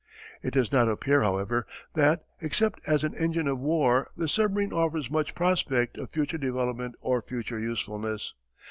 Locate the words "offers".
4.73-5.11